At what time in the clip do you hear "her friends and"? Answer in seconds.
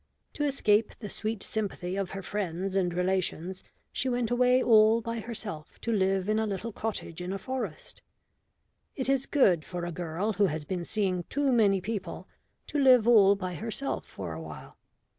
2.09-2.91